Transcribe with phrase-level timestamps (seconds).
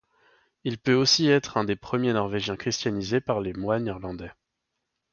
[0.63, 4.31] Il peut aussi être un des premiers norvégiens christianisés par les moines irlandais.